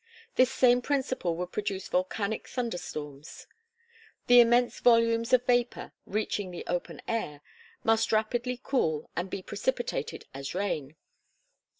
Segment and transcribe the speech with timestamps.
[0.33, 3.45] This same principle would produce volcanic thunder storms.
[4.25, 7.41] The immense volumes of vapor, reaching the open air,
[7.83, 10.95] must rapidly cool and be precipitated as rain.